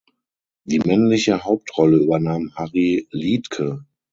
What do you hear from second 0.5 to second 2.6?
Die männliche Hauptrolle übernahm